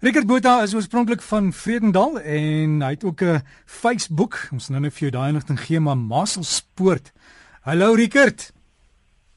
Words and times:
Richard 0.00 0.26
Botha 0.26 0.62
is 0.62 0.72
oorspronklik 0.74 1.20
van 1.22 1.50
Vredendal 1.52 2.14
en 2.20 2.78
hy 2.80 2.94
het 2.94 3.02
ook 3.04 3.20
'n 3.20 3.42
Facebook. 3.66 4.48
Ons 4.52 4.68
nou 4.68 4.80
net 4.80 4.92
vir 4.92 5.00
jou 5.00 5.10
daai 5.10 5.28
inligting 5.28 5.60
gee 5.60 5.80
maar 5.80 5.96
Maselspoort. 5.96 7.12
Hallo 7.60 7.92
Richard. 7.92 8.52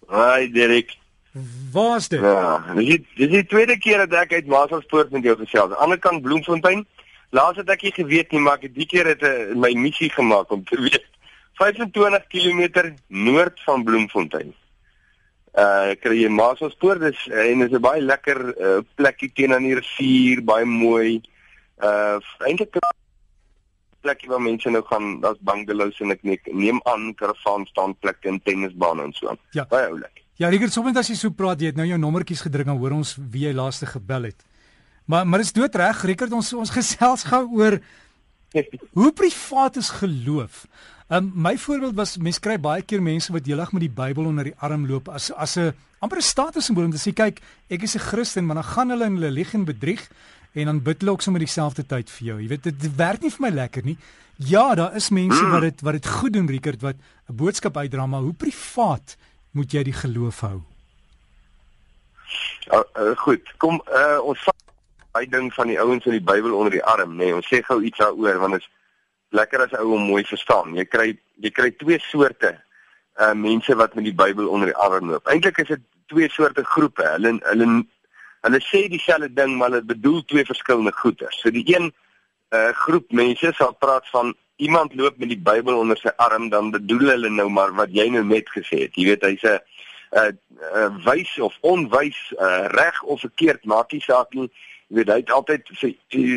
Hi 0.09 0.51
Derek. 0.51 0.95
Waar's 1.71 2.07
dit? 2.07 2.21
Ja, 2.21 2.63
dis 2.75 2.85
die, 2.85 3.07
dis 3.15 3.29
die 3.29 3.45
tweede 3.45 3.77
keer 3.77 3.97
dat 4.07 4.13
ek 4.13 4.33
uit 4.33 4.47
Maselspoort 4.47 5.11
met 5.11 5.23
jou 5.23 5.35
gesels. 5.35 5.63
Aan 5.63 5.69
die 5.69 5.77
ander 5.77 5.99
kant 5.99 6.21
Bloemfontein. 6.21 6.87
Laas 7.29 7.55
het 7.55 7.69
ek 7.69 7.81
nie 7.81 7.91
geweet 7.91 8.31
nie, 8.31 8.39
maar 8.39 8.55
ek 8.55 8.61
het 8.61 8.75
die 8.75 8.85
keer 8.85 9.05
het 9.05 9.21
'n 9.21 9.59
my 9.59 9.73
missie 9.73 10.09
gemaak 10.09 10.51
om 10.51 10.63
te 10.63 10.79
weet 10.81 11.05
25 11.59 12.27
km 12.27 12.93
noord 13.07 13.63
van 13.63 13.83
Bloemfontein 13.83 14.53
uh 15.53 15.93
kry 16.01 16.23
jy 16.23 16.29
Maselspoort 16.33 17.01
dis 17.03 17.27
en 17.29 17.59
dit 17.59 17.69
is 17.69 17.77
'n 17.77 17.81
baie 17.81 18.01
lekker 18.01 18.39
uh, 18.57 18.81
plekkie 18.95 19.31
teen 19.33 19.53
aan 19.53 19.63
die 19.63 19.75
rivier, 19.75 20.41
baie 20.41 20.65
mooi. 20.65 21.21
Uh 21.77 22.17
eintlik 22.47 22.79
plekkie 24.01 24.29
waar 24.29 24.41
mense 24.41 24.69
nou 24.69 24.83
gaan, 24.83 25.19
daar's 25.21 25.39
bungalows 25.39 25.99
en 26.03 26.11
ek 26.11 26.23
neem 26.51 26.81
aan 26.83 27.13
karavaan 27.15 27.65
staan 27.65 27.95
plekke 27.99 28.27
en 28.27 28.41
tennisbane 28.43 29.03
en 29.03 29.13
so. 29.13 29.35
Ja. 29.51 29.65
Baie 29.69 29.87
oulik. 29.87 30.23
Ja, 30.41 30.49
Rigert, 30.49 30.73
soms 30.73 30.97
as 30.97 31.07
jy 31.07 31.15
so 31.15 31.29
praat, 31.29 31.61
jy 31.61 31.69
het 31.71 31.77
nou 31.77 31.85
jou 31.87 31.99
nommertjies 32.01 32.41
gedruk 32.41 32.67
en 32.67 32.79
hoor 32.81 32.97
ons 32.97 33.15
wie 33.31 33.45
jy 33.45 33.53
laaste 33.53 33.85
gebel 33.85 34.31
het. 34.31 34.41
Maar 35.05 35.27
maar 35.27 35.43
dis 35.43 35.53
doodreg, 35.53 36.03
Rigert, 36.09 36.33
ons 36.33 36.53
ons 36.57 36.73
gesels 36.73 37.23
gou 37.29 37.43
oor 37.59 37.79
hoe 38.99 39.11
privaat 39.13 39.75
is 39.75 39.89
geloof? 39.89 40.67
Um, 41.09 41.31
my 41.35 41.57
voorbeeld 41.57 41.95
was 41.95 42.17
mense 42.17 42.39
kry 42.39 42.57
baie 42.57 42.81
keer 42.81 43.01
mense 43.01 43.31
wat 43.33 43.45
heelig 43.45 43.73
met 43.75 43.83
die 43.83 43.91
Bybel 43.91 44.29
onder 44.29 44.47
die 44.49 44.55
arm 44.63 44.87
loop 44.87 45.09
as 45.09 45.31
as 45.31 45.57
'n 45.57 45.73
amper 45.99 46.17
'n 46.17 46.21
statussimbool 46.21 46.85
om 46.85 46.91
te 46.91 46.97
sê 46.97 47.13
kyk, 47.13 47.41
ek 47.69 47.81
is 47.83 47.95
'n 47.95 47.99
Christen, 47.99 48.45
maar 48.45 48.55
dan 48.55 48.71
gaan 48.73 48.89
hulle 48.89 49.05
en 49.05 49.15
hulle 49.15 49.31
lieg 49.31 49.53
en 49.53 49.65
bedrieg 49.65 50.09
en 50.53 50.65
dan 50.65 50.81
bid 50.81 51.01
hulle 51.01 51.11
ook 51.11 51.21
sommer 51.21 51.39
dieselfde 51.39 51.85
tyd 51.85 52.09
vir 52.09 52.27
jou. 52.27 52.41
Jy 52.41 52.47
weet 52.47 52.63
dit, 52.63 52.81
dit 52.81 52.95
werk 52.95 53.21
nie 53.21 53.31
vir 53.31 53.41
my 53.41 53.49
lekker 53.49 53.83
nie. 53.83 53.97
Ja, 54.37 54.75
daar 54.75 54.95
is 54.95 55.09
mense 55.09 55.45
wat 55.45 55.61
dit 55.61 55.81
wat 55.81 55.93
dit 55.93 56.07
goed 56.07 56.33
doen, 56.33 56.47
Rickert, 56.47 56.81
wat 56.81 56.95
'n 57.29 57.35
boodskap 57.35 57.77
uitdra, 57.77 58.05
maar 58.05 58.21
hoe 58.21 58.33
privaat 58.33 59.17
moet 59.51 59.71
jy 59.71 59.83
die 59.83 59.93
geloof 59.93 60.39
hou? 60.39 60.61
Ja, 62.59 62.83
uh, 62.97 63.17
goed. 63.17 63.53
Kom 63.57 63.81
uh, 63.87 64.19
ons 64.23 64.39
daai 65.13 65.29
ding 65.29 65.51
van 65.53 65.69
die 65.69 65.79
ouens 65.79 66.05
met 66.05 66.15
die 66.15 66.25
Bybel 66.25 66.55
onder 66.57 66.73
die 66.73 66.83
arm, 66.83 67.11
nê. 67.13 67.27
Nee, 67.29 67.35
ons 67.37 67.47
sê 67.47 67.61
gou 67.61 67.77
iets 67.85 68.01
daaroor 68.01 68.39
want 68.41 68.57
dit 68.57 68.63
is 68.63 68.69
lekker 69.37 69.61
as 69.61 69.73
ou 69.77 69.91
om 69.93 70.07
mooi 70.09 70.23
verstaan. 70.25 70.73
Jy 70.77 70.85
kry 70.89 71.09
jy 71.41 71.51
kry 71.53 71.69
twee 71.77 71.99
soorte 72.07 72.55
uh 73.21 73.33
mense 73.37 73.75
wat 73.77 73.93
met 73.93 74.07
die 74.09 74.15
Bybel 74.17 74.49
onder 74.49 74.71
die 74.71 74.79
arm 74.85 75.11
loop. 75.11 75.29
Eintlik 75.29 75.59
is 75.61 75.69
dit 75.75 75.83
twee 76.09 76.29
soorte 76.33 76.65
groepe. 76.65 77.05
Hulle 77.15 77.35
hulle 77.43 77.67
hulle 78.47 78.61
sê 78.65 78.87
dieselfde 78.89 79.29
ding 79.33 79.53
maar 79.57 79.69
hulle 79.69 79.85
bedoel 79.93 80.23
twee 80.25 80.45
verskillende 80.49 80.95
goeie. 80.97 81.29
So 81.37 81.53
die 81.53 81.65
een 81.69 81.91
uh 82.57 82.71
groep 82.85 83.13
mense 83.13 83.53
sal 83.57 83.77
praat 83.77 84.09
van 84.09 84.33
iemand 84.57 84.97
loop 84.97 85.21
met 85.21 85.29
die 85.29 85.41
Bybel 85.51 85.77
onder 85.77 85.97
sy 86.01 86.13
arm 86.25 86.49
dan 86.49 86.73
bedoel 86.73 87.13
hulle 87.13 87.29
nou 87.29 87.49
maar 87.53 87.77
wat 87.77 87.93
jy 87.93 88.09
nou 88.09 88.25
net 88.25 88.49
gesê 88.57 88.87
het. 88.87 88.97
Jy 88.97 89.11
weet 89.13 89.29
hy's 89.29 89.45
'n 89.45 89.61
uh, 90.17 90.33
uh 90.73 90.89
wys 91.05 91.37
of 91.37 91.53
onwys 91.61 92.17
uh 92.41 92.65
reg 92.73 93.01
of 93.03 93.21
verkeerd 93.29 93.65
maak 93.65 93.93
nie 93.93 94.01
saak 94.01 94.33
nie 94.33 94.49
weet 94.93 95.09
hy 95.09 95.21
het 95.21 95.31
altyd 95.31 95.69
vir 95.79 95.93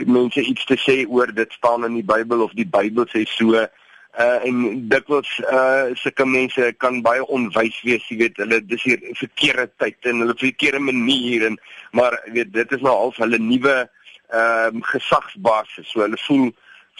mense 0.09 0.41
iets 0.41 0.65
te 0.69 0.77
sê 0.81 1.03
oor 1.09 1.33
dit 1.35 1.53
staan 1.53 1.85
in 1.85 1.99
die 1.99 2.07
Bybel 2.07 2.45
of 2.45 2.55
die 2.57 2.69
Bybel 2.69 3.09
sê 3.13 3.25
so 3.29 3.57
uh 3.57 4.39
en 4.49 4.89
dikwels 4.89 5.29
uh 5.53 5.93
sulke 6.01 6.25
mense 6.25 6.71
kan 6.81 7.03
baie 7.05 7.25
onwys 7.37 7.83
wees, 7.85 8.05
jy 8.09 8.17
weet, 8.23 8.39
hulle 8.41 8.63
dis 8.65 8.87
hier 8.89 9.03
verkeerde 9.19 9.69
tyd 9.83 10.09
en 10.09 10.25
hulle 10.25 10.37
verkeerde 10.41 10.81
manier 10.81 11.45
en 11.51 11.59
maar 11.93 12.17
weet 12.33 12.55
dit 12.55 12.73
is 12.73 12.85
nou 12.87 12.95
al 12.95 13.13
hulle 13.19 13.41
nuwe 13.43 13.77
ehm 14.27 14.81
uh, 14.81 14.87
gesagsbasis. 14.93 15.91
So 15.93 16.03
hulle 16.07 16.19
voel 16.25 16.49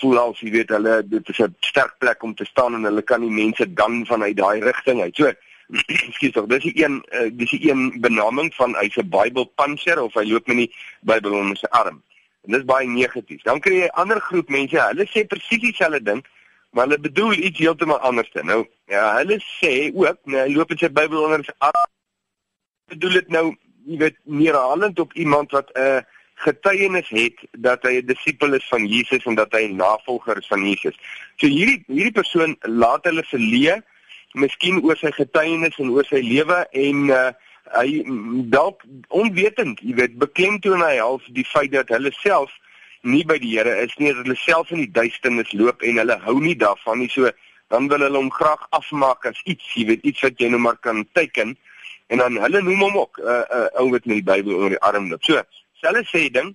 voel 0.01 0.21
al 0.21 0.37
jy 0.37 0.53
weet 0.59 0.75
hulle 0.77 1.01
dit 1.09 1.33
is 1.33 1.41
'n 1.41 1.57
sterk 1.61 1.97
plek 1.99 2.23
om 2.23 2.35
te 2.35 2.45
staan 2.45 2.75
en 2.75 2.85
hulle 2.85 3.03
kan 3.03 3.21
die 3.21 3.33
mense 3.33 3.73
dan 3.73 4.05
vanuit 4.07 4.37
daai 4.37 4.61
rigting 4.61 5.01
uit. 5.03 5.17
So 5.17 5.33
Ekskuus 6.09 6.33
tog, 6.33 6.47
dis 6.47 6.65
'n 6.65 6.79
een 6.83 6.95
uh, 7.11 7.31
dis 7.33 7.53
'n 7.53 7.69
een 7.69 8.01
benaming 8.01 8.55
van 8.55 8.77
hy's 8.77 8.97
'n 8.97 9.09
Bybelpanser 9.09 10.03
of 10.03 10.15
hy 10.15 10.25
loop 10.31 10.47
met 10.47 10.57
die 10.57 10.75
Bybel 11.01 11.33
onder 11.33 11.57
sy 11.57 11.67
arm. 11.71 12.03
En 12.45 12.53
dis 12.53 12.65
baie 12.65 12.89
negatief. 12.89 13.43
Dan 13.43 13.61
kry 13.61 13.75
jy 13.75 13.87
'n 13.87 13.99
ander 14.03 14.21
groep 14.21 14.49
mense, 14.49 14.79
hulle 14.81 15.07
sê 15.07 15.27
presies 15.27 15.61
dieselfde 15.61 16.03
ding, 16.03 16.25
maar 16.71 16.87
hulle 16.87 16.99
bedoel 16.99 17.33
iets 17.33 17.59
heeltemal 17.59 17.99
anders. 17.99 18.31
Nou, 18.33 18.67
ja, 18.87 19.17
hulle 19.17 19.41
sê 19.61 19.91
ook, 19.95 20.19
nee, 20.25 20.41
hy 20.41 20.55
loop 20.55 20.69
met 20.69 20.79
sy 20.79 20.91
Bybel 20.91 21.23
onder 21.23 21.45
sy 21.45 21.55
arm. 21.59 21.91
Bedoel 22.89 23.11
dit 23.11 23.29
nou, 23.29 23.57
jy 23.87 23.99
weet, 23.99 24.19
neerhalend 24.23 24.99
op 24.99 25.13
iemand 25.13 25.51
wat 25.51 25.71
'n 25.75 25.81
uh, 25.81 26.01
getuienis 26.37 27.09
het 27.09 27.39
dat 27.59 27.83
hy 27.83 27.97
'n 27.99 28.07
disipel 28.07 28.55
is 28.55 28.69
van 28.69 28.87
Jesus 28.87 29.25
en 29.25 29.35
dat 29.35 29.53
hy 29.53 29.67
'n 29.67 29.77
navolger 29.77 30.37
is 30.39 30.47
van 30.47 30.65
Jesus. 30.69 30.97
So 31.37 31.47
hierdie 31.47 31.83
hierdie 31.87 32.13
persoon 32.13 32.57
laat 32.61 33.05
hulle 33.05 33.25
verleë 33.25 33.83
miskien 34.37 34.83
oor 34.85 34.99
sy 35.01 35.13
getuienis 35.17 35.79
en 35.83 35.91
oor 35.95 36.07
sy 36.09 36.21
lewe 36.25 36.63
en 36.77 37.11
uh, 37.15 37.31
hy 37.75 38.03
dalk 38.53 38.85
onwetend, 39.09 39.81
jy 39.83 39.97
weet, 39.99 40.15
beklemtoon 40.21 40.85
hy 40.85 40.97
half 41.01 41.25
die 41.35 41.47
feit 41.49 41.73
dat 41.75 41.91
hulle 41.95 42.13
self 42.21 42.53
nie 43.07 43.25
by 43.27 43.39
die 43.43 43.55
Here 43.55 43.75
is 43.83 43.95
nie, 43.99 44.13
dat 44.13 44.25
hulle 44.25 44.39
self 44.39 44.71
in 44.75 44.83
die 44.85 44.93
duisternis 44.93 45.53
loop 45.55 45.83
en 45.87 46.01
hulle 46.03 46.19
hou 46.27 46.37
nie 46.43 46.57
daarvan 46.59 47.01
nie. 47.03 47.11
So 47.13 47.31
dan 47.73 47.89
wil 47.91 48.05
hulle 48.07 48.21
hom 48.21 48.31
graag 48.35 48.67
afmaak 48.77 49.27
as 49.31 49.41
iets, 49.45 49.67
jy 49.75 49.87
weet, 49.91 50.05
iets 50.07 50.23
wat 50.27 50.39
jy 50.43 50.51
nou 50.53 50.61
maar 50.63 50.79
kan 50.83 51.03
teken 51.19 51.57
en 52.13 52.23
dan 52.23 52.39
hulle 52.39 52.63
noem 52.63 52.85
hom 52.87 52.99
ook 53.03 53.19
'n 53.19 53.27
uh, 53.27 53.43
uh, 53.59 53.69
ou 53.83 53.91
wat 53.91 54.07
met 54.07 54.23
die 54.23 54.29
Bybel 54.31 54.55
onder 54.55 54.77
die 54.77 54.85
arm 54.89 55.11
loop. 55.11 55.25
So, 55.25 55.43
selfe 55.83 56.05
sê 56.07 56.31
ding, 56.31 56.55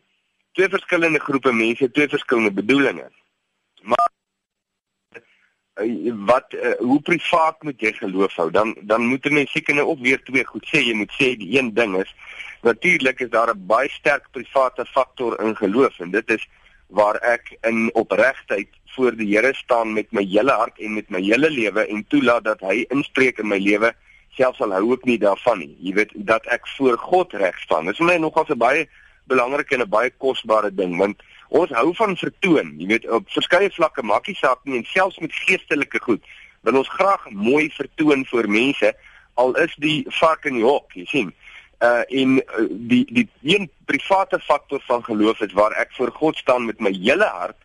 twee 0.55 0.69
verskillende 0.69 1.19
groepe 1.19 1.51
mense, 1.51 1.91
twee 1.91 2.07
verskillende 2.07 2.51
bedoelings. 2.51 3.11
Maar 3.81 4.09
wat 6.25 6.53
uh, 6.53 6.75
hoe 6.79 7.01
privaat 7.01 7.63
moet 7.63 7.81
jy 7.81 7.93
geloof 7.93 8.35
hou? 8.35 8.49
Dan 8.51 8.75
dan 8.81 9.05
moet 9.05 9.25
jy 9.25 9.45
seker 9.45 9.75
nou 9.75 9.87
ook 9.87 9.99
weer 9.99 10.23
twee 10.23 10.45
goed 10.45 10.65
sê. 10.65 10.83
Jy 10.85 10.93
moet 10.93 11.11
sê 11.19 11.35
die 11.37 11.57
een 11.57 11.73
ding 11.73 11.97
is 11.99 12.13
natuurlik 12.61 13.19
is 13.19 13.29
daar 13.29 13.53
'n 13.53 13.65
baie 13.65 13.89
sterk 13.89 14.25
private 14.31 14.85
faktor 14.85 15.41
in 15.41 15.55
geloof 15.55 15.99
en 15.99 16.11
dit 16.11 16.29
is 16.29 16.47
waar 16.87 17.15
ek 17.15 17.57
in 17.61 17.89
opregtheid 17.93 18.67
voor 18.85 19.15
die 19.15 19.35
Here 19.35 19.53
staan 19.53 19.93
met 19.93 20.11
my 20.11 20.23
hele 20.23 20.51
hart 20.51 20.79
en 20.79 20.93
met 20.93 21.09
my 21.09 21.21
hele 21.21 21.49
lewe 21.49 21.87
en 21.87 22.05
toelaat 22.07 22.43
dat 22.43 22.59
hy 22.59 22.85
inspreek 22.89 23.39
in 23.39 23.47
my 23.47 23.57
lewe 23.57 23.93
selfs 24.35 24.61
al 24.61 24.71
hou 24.71 24.93
ek 24.93 25.05
nie 25.05 25.17
daarvan 25.17 25.59
nie. 25.59 25.75
Jy 25.79 25.93
weet 25.93 26.11
dat 26.15 26.45
ek 26.45 26.67
voor 26.77 26.97
God 26.97 27.33
reg 27.33 27.59
staan. 27.59 27.85
Dis 27.85 27.97
vir 27.97 28.05
my 28.05 28.17
nogal 28.17 28.45
'n 28.49 28.57
baie 28.57 28.87
belangrike 29.27 29.75
en 29.75 29.81
'n 29.81 29.89
baie 29.89 30.11
kosbare 30.17 30.71
ding 30.75 30.97
want 30.97 31.21
Ons 31.51 31.71
hou 31.75 31.89
van 31.97 32.13
vertoon, 32.15 32.75
jy 32.79 32.85
weet 32.87 33.05
op 33.11 33.27
verskeie 33.33 33.67
vlakke 33.75 34.03
maak 34.07 34.27
nie 34.29 34.37
saak 34.39 34.61
nie 34.63 34.77
en 34.79 34.85
selfs 34.87 35.19
met 35.19 35.33
geestelike 35.35 35.99
goed. 35.99 36.23
Wil 36.63 36.77
ons 36.79 36.91
graag 36.93 37.25
mooi 37.35 37.65
vertoon 37.75 38.23
vir 38.29 38.47
mense 38.47 38.93
al 39.41 39.51
is 39.59 39.73
die 39.83 40.05
vark 40.21 40.47
in 40.47 40.61
die 40.61 40.63
hok, 40.63 40.95
jy 40.95 41.03
sien. 41.11 41.33
Uh 41.83 42.05
en 42.21 42.37
uh, 42.39 42.63
die 42.93 43.03
die 43.09 43.27
een 43.43 43.67
private 43.89 44.39
faktor 44.45 44.83
van 44.87 45.03
geloof 45.03 45.41
is 45.43 45.55
waar 45.57 45.75
ek 45.81 45.91
voor 45.97 46.13
God 46.21 46.39
staan 46.39 46.69
met 46.69 46.79
my 46.79 46.93
hele 46.95 47.27
hart 47.27 47.57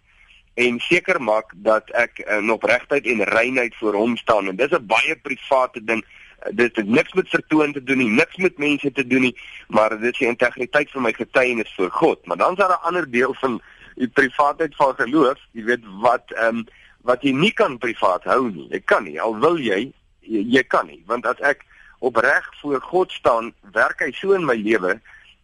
en 0.57 0.81
seker 0.81 1.21
maak 1.23 1.53
dat 1.69 1.91
ek 1.95 2.25
in 2.25 2.51
opregtheid 2.51 3.07
en 3.07 3.27
reinheid 3.29 3.77
voor 3.79 3.99
hom 4.01 4.17
staan 4.17 4.49
en 4.49 4.57
dis 4.57 4.73
'n 4.73 4.87
baie 4.87 5.15
private 5.23 5.85
ding 5.85 6.03
dit 6.51 6.77
het 6.77 6.89
niks 6.89 7.13
met 7.13 7.29
vertoon 7.29 7.73
te 7.73 7.83
doen 7.83 7.99
nie, 7.99 8.09
niks 8.09 8.37
met 8.37 8.59
mense 8.59 8.93
te 8.93 9.07
doen 9.07 9.21
nie, 9.21 9.37
maar 9.69 9.99
dit 9.99 10.13
is 10.13 10.19
die 10.19 10.29
integriteit 10.29 10.91
van 10.91 11.03
my 11.03 11.13
getuienis 11.13 11.73
voor 11.77 11.91
God. 11.91 12.27
Maar 12.27 12.37
dan 12.37 12.51
is 12.51 12.59
daar 12.59 12.71
'n 12.79 12.87
ander 12.87 13.11
deel 13.11 13.35
van 13.35 13.61
die 13.97 14.09
privaatheid 14.09 14.75
van 14.77 14.95
geloof, 14.99 15.41
jy 15.57 15.65
weet 15.71 15.87
wat 16.05 16.34
ehm 16.37 16.62
um, 16.62 16.67
wat 17.07 17.23
jy 17.23 17.31
nie 17.31 17.53
kan 17.55 17.77
privaat 17.79 18.25
hou 18.27 18.49
nie. 18.51 18.67
Jy 18.73 18.81
kan 18.83 19.05
nie 19.07 19.21
al 19.23 19.37
wil 19.39 19.61
jy, 19.62 19.93
jy, 20.27 20.41
jy 20.57 20.62
kan 20.67 20.89
nie, 20.91 20.99
want 21.07 21.27
as 21.31 21.39
ek 21.47 21.62
opreg 22.05 22.49
voor 22.61 22.81
God 22.83 23.12
staan, 23.15 23.53
werk 23.77 24.03
hy 24.03 24.11
so 24.12 24.34
in 24.34 24.45
my 24.45 24.57
lewe. 24.59 24.97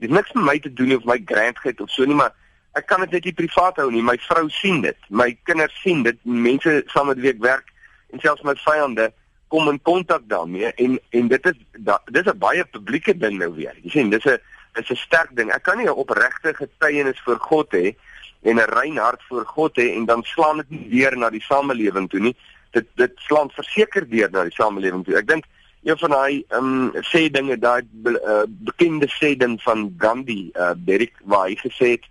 Dit 0.03 0.11
het 0.11 0.17
niks 0.19 0.35
met 0.35 0.45
my 0.49 0.57
te 0.59 0.73
doen 0.75 0.97
of 0.97 1.07
my 1.07 1.21
grandheid 1.25 1.81
of 1.81 1.91
so 1.95 2.05
nie, 2.05 2.19
maar 2.19 2.35
ek 2.75 2.89
kan 2.91 3.05
dit 3.05 3.15
net 3.15 3.29
nie 3.31 3.37
privaat 3.45 3.79
hou 3.79 3.89
nie. 3.95 4.03
My 4.03 4.19
vrou 4.27 4.49
sien 4.51 4.83
dit, 4.83 4.99
my 5.09 5.31
kinders 5.47 5.75
sien 5.85 6.03
dit, 6.03 6.19
mense 6.27 6.81
saam 6.91 7.13
met 7.13 7.23
wie 7.23 7.31
ek 7.31 7.43
werk 7.45 7.71
en 8.13 8.21
selfs 8.21 8.45
my 8.47 8.57
vyande 8.65 9.13
kom 9.53 9.69
in 9.69 9.79
kontak 9.85 10.25
daarmee 10.33 10.73
en 10.81 10.97
en 11.13 11.29
dit 11.29 11.47
is 11.51 11.59
da, 11.87 11.99
dit 12.09 12.27
is 12.27 12.33
'n 12.33 12.39
baie 12.39 12.65
publieke 12.65 13.15
ding 13.17 13.39
nou 13.39 13.53
weer. 13.55 13.77
Jy 13.83 13.91
sien, 13.91 14.11
dis 14.11 14.25
'n 14.27 14.39
dis 14.75 14.91
'n 14.91 14.97
sterk 14.97 15.37
ding. 15.37 15.53
Ek 15.53 15.63
kan 15.63 15.79
nie 15.79 15.87
'n 15.87 16.01
opregte 16.05 16.55
getuienis 16.55 17.21
vir 17.25 17.39
God 17.39 17.71
hê 17.73 17.95
en 18.43 18.57
'n 18.57 18.71
rein 18.75 18.97
hart 18.97 19.23
voor 19.29 19.47
God 19.47 19.77
hê 19.77 19.95
en 19.97 20.05
dan 20.05 20.23
slaan 20.23 20.57
dit 20.57 20.71
nie 20.71 20.89
weer 20.89 21.17
na 21.17 21.31
die 21.31 21.43
samelewing 21.43 22.09
toe 22.11 22.21
nie. 22.21 22.37
Dit 22.71 22.87
dit 22.95 23.13
slaan 23.17 23.51
verseker 23.51 24.09
deur 24.09 24.31
na 24.31 24.43
die 24.43 24.55
samelewing 24.55 25.05
toe. 25.05 25.17
Ek 25.17 25.27
dink 25.27 25.45
een 25.83 25.99
van 25.99 26.11
daai 26.11 26.45
ehm 26.49 26.65
um, 26.65 26.93
sê 27.03 27.31
dinge 27.31 27.59
daai 27.59 27.83
be, 27.91 28.11
uh, 28.11 28.47
bekende 28.47 29.09
sê 29.09 29.37
ding 29.37 29.63
van 29.63 29.95
Gandhi, 29.99 30.51
uh 30.55 30.73
Derek 30.77 31.15
waar 31.25 31.49
hy 31.49 31.57
gesê 31.57 31.89
het 31.99 32.05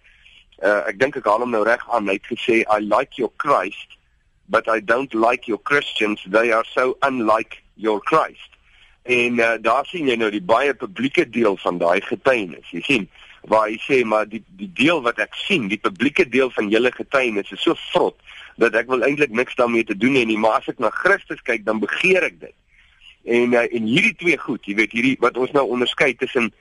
uh 0.64 0.88
ek 0.88 1.00
dink 1.00 1.16
ek 1.16 1.26
haal 1.26 1.40
hom 1.40 1.52
nou 1.52 1.64
reg 1.64 1.90
aan, 1.90 2.08
hy 2.08 2.20
het 2.20 2.28
gesê 2.28 2.64
I 2.68 2.80
like 2.80 3.16
your 3.16 3.32
Christ 3.38 3.98
but 4.52 4.68
I 4.68 4.80
don't 4.80 5.14
like 5.14 5.48
your 5.48 5.58
Christians. 5.58 6.20
They 6.28 6.52
are 6.52 6.66
so 6.74 6.98
unlike 7.02 7.64
your 7.76 8.02
Christ. 8.02 8.52
En 9.04 9.40
uh, 9.40 9.54
daar 9.62 9.86
sien 9.86 10.08
jy 10.08 10.18
nou 10.20 10.30
die 10.30 10.44
baie 10.44 10.74
publieke 10.78 11.26
deel 11.30 11.56
van 11.64 11.80
daai 11.82 12.02
getuienis. 12.06 12.68
Jy 12.76 12.82
sien, 12.86 13.08
waar 13.50 13.68
hy 13.70 13.78
sê 13.82 14.04
maar 14.06 14.28
die 14.30 14.44
die 14.60 14.70
deel 14.74 15.02
wat 15.02 15.20
ek 15.20 15.36
sien, 15.48 15.68
die 15.68 15.82
publieke 15.82 16.28
deel 16.30 16.52
van 16.52 16.70
julle 16.70 16.92
getuienis 16.92 17.52
is 17.52 17.62
so 17.62 17.78
vrot 17.92 18.18
dat 18.62 18.76
ek 18.78 18.90
wil 18.92 19.04
eintlik 19.08 19.32
niks 19.32 19.56
daarmee 19.56 19.84
te 19.88 19.98
doen 19.98 20.16
hê 20.20 20.26
nie, 20.28 20.38
maar 20.38 20.60
as 20.60 20.68
ek 20.70 20.80
na 20.80 20.92
Christus 20.94 21.42
kyk, 21.42 21.64
dan 21.66 21.80
begeer 21.82 22.28
ek 22.28 22.40
dit. 22.42 22.58
En 23.26 23.54
uh, 23.54 23.64
en 23.66 23.88
hierdie 23.88 24.16
twee 24.20 24.38
goed, 24.38 24.66
jy 24.66 24.76
weet, 24.76 24.94
hierdie 24.98 25.18
wat 25.22 25.38
ons 25.38 25.54
nou 25.56 25.66
onderskei 25.72 26.14
tussen 26.18 26.52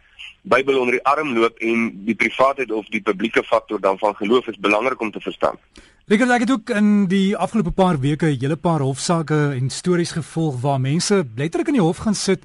Bybel 0.42 0.78
onder 0.80 0.96
die 0.96 1.04
arm 1.04 1.34
loop 1.36 1.58
en 1.60 1.90
die 2.06 2.16
privaatheid 2.16 2.70
of 2.72 2.86
die 2.88 3.02
publieke 3.04 3.42
faktor 3.44 3.80
dan 3.80 3.98
van 4.00 4.14
geloof 4.16 4.46
is 4.48 4.56
belangrik 4.56 5.00
om 5.00 5.10
te 5.12 5.20
verstaan. 5.20 5.58
Rikker, 6.08 6.30
ek 6.32 6.46
het 6.46 6.50
ook 6.54 6.72
in 6.74 6.88
die 7.12 7.36
afgelope 7.36 7.70
paar 7.76 8.00
weke 8.00 8.26
'n 8.26 8.40
hele 8.40 8.56
paar 8.56 8.80
hofsaake 8.80 9.52
en 9.58 9.70
stories 9.70 10.12
gevolg 10.16 10.60
waar 10.60 10.80
mense 10.80 11.26
letterlik 11.36 11.68
in 11.68 11.78
die 11.78 11.86
hof 11.88 11.98
gaan 11.98 12.14
sit. 12.14 12.40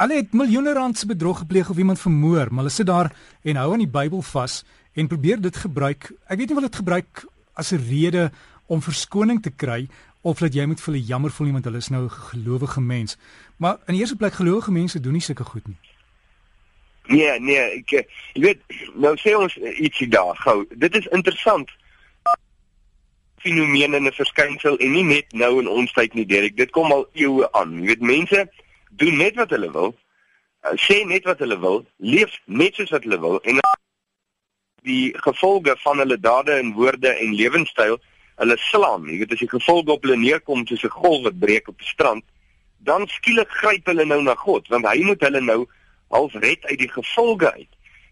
Hulle 0.00 0.16
het 0.16 0.32
miljoene 0.32 0.72
rand 0.72 0.98
se 0.98 1.06
bedrog 1.06 1.38
gepleeg 1.38 1.68
of 1.70 1.76
iemand 1.76 2.00
vermoor, 2.00 2.46
maar 2.48 2.62
hulle 2.64 2.70
sit 2.72 2.86
daar 2.86 3.12
en 3.42 3.56
hou 3.56 3.72
aan 3.72 3.82
die 3.82 3.88
Bybel 3.98 4.22
vas 4.22 4.62
en 4.96 5.08
probeer 5.12 5.40
dit 5.40 5.56
gebruik. 5.56 6.06
Ek 6.24 6.38
weet 6.40 6.48
nie 6.48 6.54
of 6.56 6.60
hulle 6.60 6.70
dit 6.70 6.78
gebruik 6.80 7.24
as 7.52 7.72
'n 7.72 7.84
rede 7.88 8.30
om 8.66 8.80
verskoning 8.80 9.42
te 9.42 9.50
kry 9.50 9.88
of 10.22 10.38
dat 10.38 10.54
jy 10.54 10.64
moet 10.64 10.80
vir 10.80 10.92
hulle 10.92 11.06
jammer 11.06 11.30
voel 11.30 11.46
iemand 11.46 11.64
hulle 11.64 11.76
is 11.76 11.88
nou 11.88 12.04
'n 12.04 12.10
gelowige 12.10 12.80
mens. 12.80 13.18
Maar 13.56 13.76
in 13.86 13.92
die 13.92 14.00
eerste 14.00 14.16
plek 14.16 14.32
gelowige 14.32 14.72
mense 14.72 15.00
doen 15.00 15.12
nie 15.12 15.20
sulke 15.20 15.44
goed 15.44 15.66
nie. 15.68 15.76
Nee, 17.06 17.40
nee, 17.40 17.60
ek 17.60 17.92
eh, 17.92 18.04
jy 18.32 18.42
weet, 18.42 18.60
nou 18.94 19.16
sê 19.16 19.36
ons 19.36 19.56
ietsie 19.56 20.08
daar 20.08 20.36
gou. 20.36 20.64
Dit 20.76 20.96
is 20.96 21.06
interessant 21.06 21.70
fenomeen 23.36 23.94
en 23.94 24.06
'n 24.06 24.12
verskynsel 24.12 24.78
en 24.78 24.92
nie 24.92 25.04
net 25.04 25.32
nou 25.32 25.60
in 25.60 25.68
ons 25.68 25.92
tyd 25.92 26.14
nie, 26.14 26.26
Derek. 26.26 26.56
Dit 26.56 26.70
kom 26.70 26.92
al 26.92 27.06
eeue 27.12 27.52
aan. 27.52 27.80
Jy 27.80 27.86
weet, 27.86 28.00
mense 28.00 28.48
doen 28.90 29.16
net 29.16 29.36
wat 29.36 29.50
hulle 29.50 29.70
wil. 29.72 29.94
Uh, 30.66 30.76
sê 30.76 31.04
net 31.08 31.24
wat 31.24 31.38
hulle 31.38 31.58
wil, 31.60 31.84
leef 31.96 32.36
net 32.44 32.74
soos 32.74 32.90
wat 32.90 33.06
hulle 33.06 33.20
wil 33.20 33.40
en 33.48 33.60
die 34.84 35.12
gevolge 35.24 35.76
van 35.84 35.98
hulle 35.98 36.16
dade 36.20 36.52
en 36.52 36.72
woorde 36.72 37.08
en 37.08 37.34
lewenstyl, 37.36 37.98
hulle 38.40 38.56
slaan. 38.56 39.08
Jy 39.08 39.18
weet, 39.22 39.34
as 39.36 39.42
die 39.44 39.48
gevolge 39.48 39.92
op 39.92 40.04
hulle 40.06 40.16
neerkom 40.20 40.66
soos 40.66 40.84
'n 40.84 40.96
golf 41.02 41.24
wat 41.24 41.38
breek 41.38 41.68
op 41.68 41.78
die 41.78 41.88
strand, 41.88 42.24
dan 42.78 43.06
skielik 43.08 43.48
gryp 43.48 43.86
hulle 43.86 44.04
nou 44.04 44.22
na 44.22 44.34
God, 44.34 44.68
want 44.68 44.86
hy 44.86 45.02
moet 45.04 45.20
hulle 45.20 45.40
nou 45.40 45.66
half 46.08 46.34
red 46.34 46.64
uit 46.64 46.78
die 46.78 46.88
gevolge 46.88 47.52
uit. 47.52 47.68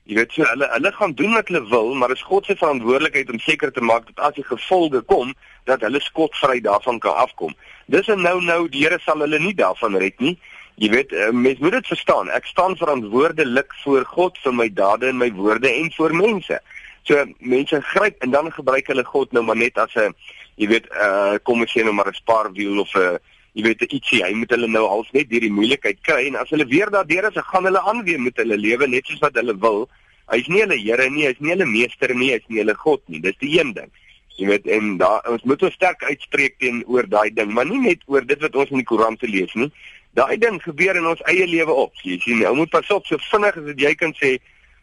Jy 0.08 0.14
weet 0.16 0.32
so 0.32 0.44
hulle 0.48 0.68
hulle 0.72 0.92
gaan 0.92 1.12
doen 1.12 1.34
wat 1.36 1.48
hulle 1.48 1.68
wil, 1.68 1.94
maar 1.94 2.10
is 2.10 2.22
God 2.22 2.46
se 2.46 2.56
verantwoordelikheid 2.56 3.30
om 3.30 3.40
seker 3.44 3.72
te 3.72 3.80
maak 3.84 4.06
dat 4.06 4.20
as 4.28 4.34
die 4.34 4.44
gevolge 4.44 5.02
kom, 5.10 5.34
dat 5.68 5.80
hulle 5.84 6.00
skotvry 6.00 6.60
daarvan 6.64 6.98
kan 6.98 7.14
afkom. 7.14 7.56
Dis 7.86 8.08
'n 8.08 8.22
nou 8.22 8.40
nou 8.40 8.68
die 8.68 8.84
Here 8.84 8.98
sal 9.04 9.20
hulle 9.20 9.38
nie 9.38 9.54
daarvan 9.54 9.96
red 9.96 10.20
nie. 10.20 10.38
Jy 10.78 10.88
weet, 10.92 11.12
eh, 11.12 11.30
mens 11.34 11.58
moet 11.58 11.72
dit 11.72 11.86
verstaan. 11.86 12.28
Ek 12.30 12.46
staan 12.46 12.76
verantwoordelik 12.76 13.72
voor 13.82 14.04
God 14.04 14.38
vir 14.44 14.54
my 14.54 14.68
dade 14.72 15.08
en 15.08 15.18
my 15.18 15.32
woorde 15.34 15.70
en 15.72 15.90
vir 15.90 16.14
mense. 16.14 16.60
So 17.02 17.24
mense 17.38 17.80
gryp 17.82 18.22
en 18.22 18.30
dan 18.30 18.52
gebruik 18.52 18.86
hulle 18.86 19.04
God 19.04 19.32
nou 19.32 19.42
maar 19.42 19.56
net 19.56 19.78
as 19.78 19.94
'n 19.96 20.14
jy 20.56 20.68
weet, 20.68 20.86
uh 20.92 21.38
kom 21.42 21.60
ons 21.60 21.72
sê 21.72 21.82
nou 21.82 21.92
maar 21.92 22.08
'n 22.08 22.14
spaarwiel 22.14 22.78
of 22.80 22.94
'n 22.94 23.18
jy 23.54 23.62
weet 23.62 23.82
ietsie, 23.92 24.22
hy 24.22 24.32
moet 24.34 24.50
hulle 24.50 24.68
nou 24.68 24.86
half 24.86 25.12
net 25.12 25.30
deur 25.30 25.40
die 25.40 25.50
moeilikheid 25.50 25.98
kry 26.02 26.26
en 26.26 26.36
as 26.36 26.50
hulle 26.50 26.66
weer 26.66 26.90
daardeur 26.90 27.26
is, 27.26 27.42
gaan 27.50 27.64
hulle 27.64 27.80
aan 27.80 28.04
weer 28.04 28.20
met 28.20 28.36
hulle 28.36 28.56
lewe 28.56 28.86
net 28.86 29.06
soos 29.06 29.18
wat 29.20 29.34
hulle 29.34 29.56
wil. 29.58 29.88
Hy's 30.30 30.46
nie 30.48 30.60
hulle 30.60 30.78
Here 30.78 31.10
nie, 31.10 31.26
hy's 31.26 31.40
nie 31.40 31.50
hulle 31.50 31.66
meester 31.66 32.14
nie, 32.14 32.30
hy's 32.32 32.46
nie 32.48 32.60
hulle 32.60 32.74
God 32.74 33.00
nie. 33.08 33.20
Dis 33.20 33.38
die 33.40 33.58
een 33.58 33.72
ding. 33.72 33.90
Jy 34.38 34.46
weet 34.46 34.66
en 34.66 34.98
daar 34.98 35.24
ons 35.26 35.42
moet 35.42 35.62
ons 35.62 35.74
sterk 35.74 36.04
uitspreek 36.06 36.58
teenoor 36.62 37.08
daai 37.10 37.30
ding, 37.34 37.50
maar 37.50 37.66
nie 37.66 37.80
net 37.82 38.04
oor 38.06 38.22
dit 38.22 38.40
wat 38.40 38.54
ons 38.54 38.70
in 38.70 38.78
die 38.78 38.86
Koran 38.86 39.16
te 39.16 39.26
lees 39.26 39.54
nie. 39.58 39.72
Daai 40.16 40.38
ding 40.38 40.62
gebeur 40.62 40.96
in 40.96 41.06
ons 41.06 41.22
eie 41.30 41.46
lewe 41.46 41.72
op. 41.72 41.94
Jy 42.02 42.18
sien, 42.24 42.44
ou 42.46 42.54
moet 42.54 42.70
pas 42.70 42.90
op 42.90 43.06
so 43.06 43.20
vinnig 43.30 43.56
as 43.56 43.64
wat 43.64 43.80
jy 43.80 43.94
kan 43.94 44.14
sê 44.18 44.38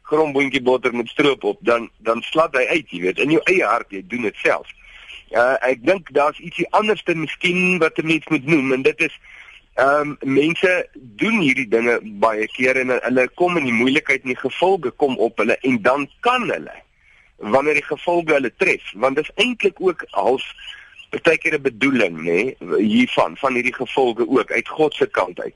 gromboontjie 0.06 0.62
botter 0.62 0.94
met 0.94 1.08
stroop 1.10 1.44
op, 1.44 1.58
dan 1.66 1.90
dan 2.06 2.22
slat 2.22 2.56
hy 2.56 2.66
uit, 2.70 2.90
jy 2.90 3.02
weet, 3.02 3.20
in 3.20 3.32
jou 3.32 3.42
eie 3.50 3.66
hart, 3.66 3.90
jy 3.90 4.04
doen 4.08 4.28
dit 4.30 4.44
self. 4.44 4.70
Uh, 5.34 5.56
ek 5.66 5.82
dink 5.82 6.12
daar's 6.14 6.38
ietsie 6.40 6.68
anders 6.78 7.02
te 7.04 7.16
miskien 7.18 7.80
wat 7.82 7.98
'n 7.98 8.06
mens 8.06 8.28
moet 8.30 8.46
noem 8.46 8.74
en 8.74 8.82
dit 8.86 9.00
is 9.02 9.16
ehm 9.76 10.16
um, 10.22 10.34
mense 10.34 10.90
doen 10.94 11.40
hierdie 11.42 11.68
dinge 11.68 12.00
baie 12.24 12.46
keer 12.48 12.78
en 12.80 12.94
hulle 12.94 13.26
kom 13.36 13.58
in 13.58 13.66
die 13.68 13.76
moeilikheid 13.76 14.24
en 14.24 14.32
die 14.32 14.40
gevolge 14.40 14.92
kom 15.04 15.18
op 15.18 15.42
hulle 15.42 15.58
en 15.68 15.82
dan 15.82 16.06
kan 16.20 16.46
hulle 16.50 16.76
wanneer 17.38 17.74
die 17.74 17.90
gevolge 17.90 18.38
hulle 18.38 18.54
tref 18.56 18.94
want 18.94 19.20
dit 19.20 19.28
is 19.28 19.44
eintlik 19.44 19.82
ook 19.84 20.06
half 20.12 20.46
partykeer 21.16 21.56
'n 21.58 21.62
bedoeling 21.62 22.16
nê 22.28 22.40
hiervan 22.78 23.38
van 23.38 23.54
hierdie 23.54 23.74
gevolge 23.74 24.28
ook 24.28 24.52
uit 24.52 24.68
God 24.68 24.94
se 24.94 25.08
kant 25.08 25.40
uit. 25.40 25.56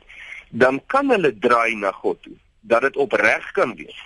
Dan 0.49 0.81
kan 0.85 1.09
hulle 1.09 1.37
draai 1.37 1.75
na 1.75 1.91
God 1.91 2.23
toe 2.23 2.37
dat 2.61 2.81
dit 2.81 2.95
opreg 2.97 3.51
kan 3.51 3.75
wees. 3.75 3.99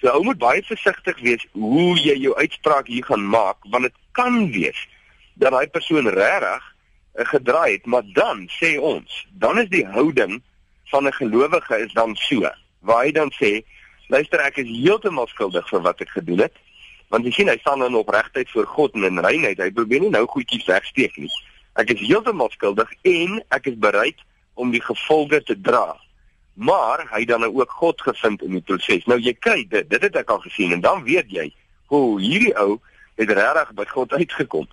So 0.00 0.08
ou 0.08 0.24
moet 0.24 0.38
baie 0.38 0.62
versigtig 0.62 1.18
wees 1.20 1.46
hoe 1.52 1.98
jy 1.98 2.16
jou 2.24 2.34
uitspraak 2.36 2.86
hier 2.86 3.04
gaan 3.04 3.26
maak 3.28 3.56
want 3.70 3.82
dit 3.88 3.96
kan 4.12 4.50
wees 4.50 4.88
dat 5.34 5.52
daai 5.52 5.68
persoon 5.68 6.08
regtig 6.08 6.64
uh, 7.14 7.24
gedraai 7.24 7.72
het, 7.72 7.86
maar 7.86 8.02
dan 8.12 8.48
sê 8.60 8.78
ons, 8.78 9.26
dan 9.32 9.58
is 9.58 9.68
die 9.68 9.86
houding 9.86 10.42
van 10.90 11.06
'n 11.06 11.12
gelowige 11.12 11.78
is 11.78 11.92
dan 11.92 12.16
so 12.16 12.50
waar 12.80 13.04
hy 13.04 13.12
dan 13.12 13.32
sê, 13.42 13.62
luister 14.08 14.40
ek 14.40 14.56
is 14.56 14.68
heeltemal 14.68 15.26
skuldig 15.26 15.68
vir 15.68 15.80
wat 15.80 16.00
ek 16.00 16.08
gedoen 16.08 16.38
het 16.38 16.56
want 17.10 17.26
jy 17.26 17.32
sien 17.34 17.48
hy 17.50 17.58
staan 17.58 17.82
in 17.82 17.98
opregtheid 17.98 18.50
voor 18.50 18.66
God 18.66 18.94
en 18.94 19.04
in 19.04 19.18
reinheid, 19.18 19.58
hy 19.58 19.70
probeer 19.74 20.00
nie 20.00 20.12
nou 20.14 20.26
goedjies 20.26 20.66
wegsteek 20.70 21.16
nie. 21.18 21.30
Ek 21.78 21.90
is 21.90 22.02
heeltemal 22.02 22.50
skuldig 22.54 22.90
en 23.02 23.42
ek 23.50 23.66
is 23.72 23.78
bereid 23.78 24.18
om 24.54 24.70
die 24.70 24.82
gevolge 24.82 25.42
te 25.42 25.56
dra 25.58 25.96
maar 26.60 27.06
hy 27.10 27.24
dan 27.24 27.40
nou 27.40 27.54
ook 27.54 27.70
God 27.70 28.00
gevind 28.00 28.42
in 28.42 28.58
die 28.58 28.60
proses. 28.60 29.06
Nou 29.08 29.16
jy 29.20 29.32
kyk 29.38 29.70
dit, 29.70 29.86
dit 29.90 30.02
het 30.02 30.16
ek 30.20 30.30
al 30.30 30.42
gesien 30.44 30.74
en 30.76 30.82
dan 30.84 31.00
weet 31.06 31.30
jy 31.32 31.46
hoe 31.88 32.20
hierdie 32.20 32.52
ou 32.60 32.76
het 33.20 33.32
regtig 33.32 33.72
by 33.78 33.86
God 33.88 34.12
uitgekom. 34.12 34.66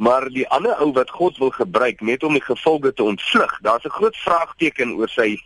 Maar 0.00 0.28
die 0.32 0.46
ander 0.52 0.76
ou 0.84 0.90
wat 0.96 1.10
God 1.16 1.38
wil 1.40 1.52
gebruik 1.56 2.00
net 2.04 2.24
om 2.24 2.36
die 2.36 2.44
gevolge 2.44 2.92
te 2.92 3.04
ontvlug, 3.04 3.56
daar's 3.64 3.84
'n 3.84 3.96
groot 3.96 4.16
vraagteken 4.16 4.92
oor 5.00 5.08
sy 5.08 5.38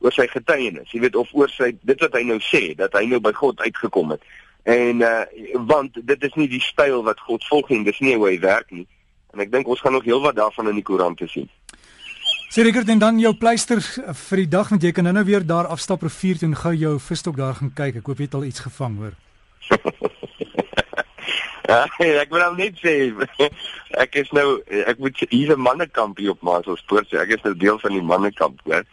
oor 0.00 0.12
sy 0.12 0.26
getuienis. 0.26 0.92
Jy 0.92 1.00
weet 1.00 1.16
of 1.16 1.28
oor 1.32 1.48
sy 1.48 1.72
dit 1.80 2.00
wat 2.00 2.12
hy 2.12 2.22
nou 2.22 2.38
sê 2.38 2.76
dat 2.76 2.92
hy 2.92 3.04
nou 3.04 3.20
by 3.20 3.32
God 3.32 3.60
uitgekom 3.60 4.10
het. 4.10 4.22
En 4.62 5.00
uh 5.00 5.22
want 5.66 5.96
dit 6.04 6.22
is 6.22 6.34
nie 6.34 6.48
die 6.48 6.60
styl 6.60 7.02
wat 7.02 7.20
God 7.20 7.44
volg 7.48 7.68
nie, 7.68 7.84
dis 7.84 8.00
nie 8.00 8.16
hoe 8.16 8.28
hy 8.28 8.38
werk 8.40 8.70
nie. 8.70 8.86
En 9.32 9.40
ek 9.40 9.52
dink 9.52 9.68
ons 9.68 9.80
gaan 9.80 9.92
nog 9.92 10.04
heelwat 10.04 10.36
daarvan 10.36 10.68
in 10.68 10.80
die 10.80 10.86
Koran 10.86 11.14
te 11.14 11.28
sien. 11.28 11.48
Sê 12.48 12.64
Rickert 12.64 12.88
en 12.88 12.98
dan 12.98 13.18
jou 13.20 13.34
pleister 13.36 13.80
vir 14.28 14.40
die 14.42 14.48
dag 14.48 14.70
want 14.72 14.82
jy 14.82 14.92
kan 14.92 15.04
nou-nou 15.04 15.24
weer 15.28 15.44
daar 15.46 15.68
afstap 15.68 16.02
rivier 16.02 16.38
toe 16.40 16.48
en 16.48 16.56
gou 16.56 16.74
jou 16.74 16.94
visstok 16.98 17.36
daar 17.36 17.58
gaan 17.60 17.72
kyk. 17.76 18.00
Ek 18.00 18.06
hoop 18.08 18.18
jy 18.18 18.28
het 18.30 18.38
al 18.38 18.48
iets 18.48 18.64
gevang 18.64 18.96
hoor. 19.02 19.16
ja, 21.68 21.82
ek 22.22 22.32
wil 22.32 22.56
net 22.56 22.80
sê 22.80 22.94
ek 24.04 24.16
is 24.22 24.32
nou 24.32 24.46
ek 24.66 24.96
moet 24.98 25.20
hier 25.28 25.52
'n 25.52 25.60
mannekamp 25.60 26.16
hier 26.16 26.32
op 26.32 26.40
Maaselspoort 26.42 27.12
sê. 27.12 27.20
Ek 27.20 27.36
is 27.36 27.44
nou 27.44 27.54
deel 27.54 27.78
van 27.84 27.92
die 27.92 28.02
mannekamp, 28.02 28.64
hoor. 28.64 28.84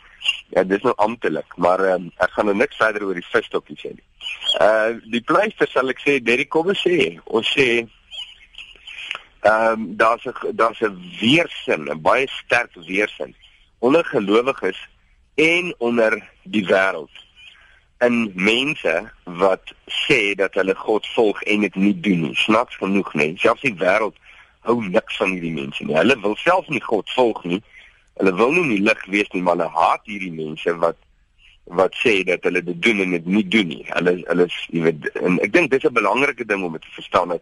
Ja, 0.53 0.63
dis 0.63 0.83
nou 0.85 0.93
amptelik, 1.01 1.57
maar 1.57 1.81
um, 1.95 2.11
ek 2.23 2.31
gaan 2.35 2.45
nou 2.49 2.55
niks 2.55 2.77
verder 2.79 3.03
oor 3.03 3.17
die 3.17 3.27
visstokkie 3.31 3.77
sê 3.81 3.93
nie. 3.95 4.05
Uh 4.61 4.97
die 5.11 5.21
pleister 5.21 5.69
sal 5.69 5.89
ek 5.93 6.01
sê, 6.03 6.19
Derrick 6.23 6.51
kom 6.53 6.69
ons 6.73 6.83
sê, 6.85 7.15
ons 7.25 7.53
sê 7.57 7.69
ehm 9.45 9.73
um, 9.73 9.87
daar's 9.97 10.25
'n 10.25 10.55
daar's 10.55 10.81
'n 10.81 10.95
weersin, 11.21 11.89
'n 11.89 12.01
baie 12.01 12.27
sterk 12.27 12.73
weersin 12.87 13.35
onder 13.79 14.05
gelowiges 14.05 14.79
en 15.35 15.75
onder 15.77 16.23
die 16.43 16.65
wêreld 16.65 17.11
in 17.99 18.31
mense 18.35 19.11
wat 19.23 19.73
sê 19.85 20.35
dat 20.35 20.53
hulle 20.53 20.75
God 20.75 21.07
volg 21.07 21.41
en 21.41 21.61
dit 21.61 21.75
nie 21.75 21.99
doen 21.99 22.21
nie. 22.21 22.35
Snaaks 22.35 22.75
genoeg 22.75 23.13
nie. 23.13 23.37
Selfs 23.37 23.61
die 23.61 23.75
wêreld 23.79 24.17
hou 24.67 24.81
niks 24.83 25.17
van 25.17 25.31
hierdie 25.35 25.53
mense 25.53 25.83
nie. 25.83 25.95
Hulle 25.95 26.17
wil 26.21 26.35
self 26.41 26.67
nie 26.67 26.81
God 26.81 27.09
volg 27.15 27.43
nie. 27.43 27.61
Hulle 28.19 28.35
wil 28.35 28.53
nie 28.55 28.63
in 28.63 28.69
die 28.75 28.85
lig 28.87 29.01
wees 29.11 29.31
nie, 29.33 29.41
maar 29.43 29.57
hulle 29.57 29.71
haat 29.75 30.05
hierdie 30.07 30.31
mense 30.31 30.77
wat 30.83 31.01
wat 31.65 31.95
sê 31.97 32.19
dat 32.21 32.43
hulle 32.45 32.61
dit 32.61 32.77
doen 32.81 32.99
en 33.01 33.15
dit 33.15 33.25
nie 33.25 33.43
doen 33.49 33.67
nie. 33.67 33.83
Hulle 33.89 34.19
hulle 34.27 34.45
jy 34.69 34.83
weet 34.85 35.07
en 35.17 35.39
ek 35.41 35.53
dink 35.53 35.71
dis 35.71 35.83
'n 35.83 35.93
belangrike 35.93 36.45
ding 36.45 36.63
om 36.63 36.77
te 36.77 36.95
verstaan 36.95 37.33
dat 37.33 37.41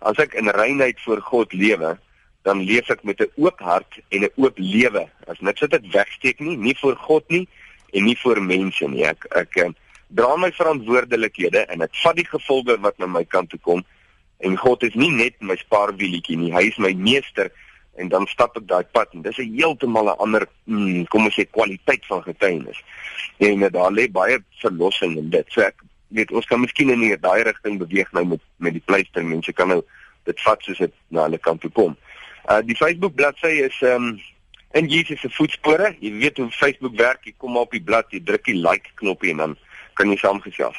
as 0.00 0.18
ek 0.18 0.34
in 0.34 0.48
reinheid 0.48 1.00
voor 1.04 1.20
God 1.20 1.52
lewe, 1.52 1.98
dan 2.42 2.62
leef 2.64 2.88
ek 2.90 3.04
met 3.04 3.20
'n 3.20 3.30
oop 3.36 3.60
hart 3.60 4.00
en 4.08 4.24
'n 4.24 4.32
oop 4.36 4.58
lewe. 4.58 5.04
As 5.26 5.40
niks 5.40 5.60
wat 5.60 5.74
ek 5.74 5.92
wegsteek 5.92 6.40
nie, 6.40 6.56
nie 6.56 6.74
vir 6.74 6.96
God 6.96 7.24
nie 7.28 7.46
en 7.92 8.04
nie 8.04 8.16
vir 8.16 8.40
mense 8.42 8.88
nie. 8.88 9.04
Ek 9.04 9.26
ek 9.36 9.56
eh, 9.56 9.70
dra 10.08 10.36
my 10.36 10.50
verantwoordelikhede 10.50 11.66
en 11.68 11.82
ek 11.82 11.94
vat 12.02 12.16
die 12.16 12.28
gevolge 12.28 12.80
wat 12.80 12.98
na 12.98 13.06
my 13.06 13.24
kant 13.24 13.50
toe 13.50 13.60
kom. 13.60 13.84
En 14.40 14.56
God 14.56 14.82
is 14.82 14.94
nie 14.94 15.10
net 15.10 15.34
my 15.40 15.56
spaarwieletjie 15.56 16.36
nie, 16.36 16.52
hy 16.52 16.68
is 16.68 16.78
my 16.78 16.92
meester 16.94 17.50
en 17.98 18.08
dan 18.08 18.26
stap 18.30 18.56
ek 18.56 18.66
daai 18.70 18.84
pad 18.92 19.12
en 19.14 19.22
dis 19.22 19.38
'n 19.38 19.54
heeltemal 19.58 20.10
'n 20.10 20.18
ander 20.24 20.46
mm, 20.64 21.04
kom 21.12 21.24
ons 21.24 21.34
sê 21.34 21.44
kwaliteit 21.50 22.06
van 22.06 22.22
getuienis. 22.22 22.80
En 23.38 23.62
uh, 23.62 23.70
daar 23.70 23.92
lê 23.92 24.08
baie 24.10 24.38
verlossing 24.62 25.16
in 25.16 25.30
dit. 25.30 25.46
So 25.48 25.60
ek 25.60 25.82
weet 26.08 26.32
ons 26.32 26.46
kan 26.46 26.60
miskien 26.60 26.90
in 26.90 27.20
daai 27.20 27.42
rigting 27.42 27.78
beweeg 27.78 28.12
nou 28.12 28.24
met 28.24 28.42
met 28.56 28.72
die 28.72 28.84
pleister 28.84 29.24
mense 29.24 29.52
kan 29.52 29.68
nou 29.68 29.82
dit 30.24 30.40
vat 30.40 30.62
soos 30.62 30.78
dit 30.78 30.94
na 31.08 31.22
hulle 31.22 31.38
kant 31.38 31.60
toe 31.60 31.70
kom. 31.70 31.96
Uh 32.50 32.60
die 32.64 32.76
Facebook 32.76 33.14
bladsy 33.14 33.54
is 33.68 33.82
um 33.82 34.18
in 34.72 34.88
Jesus 34.88 35.20
se 35.20 35.30
voetspore. 35.30 35.96
Jy 36.00 36.12
weet 36.12 36.36
hoe 36.36 36.50
Facebook 36.50 36.96
werk. 36.96 37.24
Jy 37.24 37.34
kom 37.36 37.56
op 37.56 37.70
die 37.70 37.82
blad, 37.82 38.10
jy 38.10 38.20
druk 38.24 38.44
die 38.44 38.56
like 38.56 38.90
knoppie 39.00 39.30
en 39.30 39.36
dan 39.36 39.56
kan 39.94 40.10
jy 40.10 40.16
saamgesels. 40.16 40.76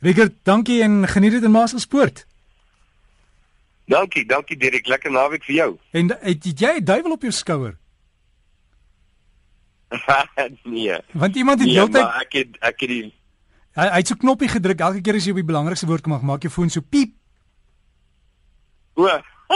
Rickert, 0.00 0.34
dankie 0.42 0.82
en 0.82 1.08
geniet 1.08 1.32
dit 1.32 1.42
in 1.42 1.50
Maaselspoort. 1.50 2.27
Dankie, 3.88 4.24
dankie 4.28 4.56
Dirk, 4.60 4.86
lekker 4.86 5.12
naweek 5.12 5.44
vir 5.48 5.54
jou. 5.54 5.68
En 5.96 6.10
het, 6.12 6.44
het 6.44 6.60
jy 6.60 6.72
'n 6.76 6.84
duiwel 6.84 7.12
op 7.12 7.22
jou 7.22 7.32
skouer? 7.32 7.76
nee. 10.64 10.98
Want 11.12 11.36
iemand 11.36 11.60
het 11.60 11.68
nee, 11.68 11.78
heeltyd 11.78 12.04
ek 12.20 12.32
het 12.32 12.58
ek 12.60 12.80
het 12.84 12.88
die 12.88 13.14
hy, 13.78 13.86
hy 13.86 13.96
het 14.02 14.10
so 14.10 14.20
knoppie 14.20 14.48
gedruk 14.48 14.80
elke 14.84 15.00
keer 15.00 15.16
as 15.16 15.24
jy 15.24 15.32
op 15.32 15.40
die 15.40 15.48
belangrikste 15.48 15.88
woord 15.88 16.04
kom 16.04 16.20
maak 16.20 16.44
jou 16.44 16.52
foon 16.52 16.70
so 16.70 16.84
piep. 16.84 17.14
O. 18.94 19.08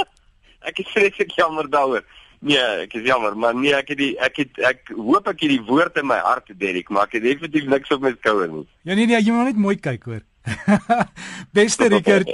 ek 0.69 0.79
is 0.79 0.93
vreeslik 0.95 1.37
jammer 1.37 1.69
daaroor. 1.69 2.05
Nee, 2.41 2.59
ek 2.87 2.95
is 2.99 3.05
jammer, 3.07 3.37
maar 3.37 3.55
nee, 3.55 3.75
ek 3.77 3.93
het 3.93 3.99
die 4.01 4.13
ek 4.19 4.41
het 4.41 4.59
ek 4.59 4.89
hoop 4.97 5.29
ek 5.29 5.45
het 5.45 5.53
die 5.53 5.63
woord 5.69 6.01
in 6.01 6.09
my 6.09 6.19
hart, 6.25 6.49
Derek, 6.59 6.89
maar 6.89 7.07
ek 7.07 7.21
het 7.21 7.29
definitief 7.29 7.69
niks 7.69 7.93
op 7.95 8.03
my 8.03 8.17
skouer 8.17 8.49
nie. 8.51 8.67
Ja 8.89 8.97
nee 8.97 9.07
nee, 9.07 9.21
jy 9.21 9.31
moet 9.31 9.53
net 9.53 9.61
mooi 9.61 9.77
kyk 9.77 10.09
hoor. 10.09 10.25
Beste 11.59 11.93
Rickert. 11.93 12.33